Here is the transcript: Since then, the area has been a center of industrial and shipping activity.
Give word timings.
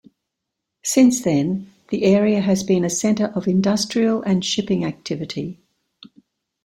Since 0.81 1.21
then, 1.21 1.71
the 1.89 2.05
area 2.05 2.41
has 2.41 2.63
been 2.63 2.83
a 2.83 2.89
center 2.89 3.25
of 3.35 3.47
industrial 3.47 4.23
and 4.23 4.43
shipping 4.43 4.83
activity. 4.83 5.59